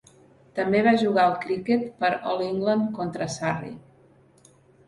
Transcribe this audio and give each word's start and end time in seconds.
També 0.59 0.79
va 0.87 0.93
jugar 1.01 1.25
al 1.31 1.35
criquet 1.43 1.85
per 1.99 2.11
a 2.15 2.19
All 2.31 2.43
England 2.49 2.89
contra 2.99 3.31
Surrey. 3.37 3.79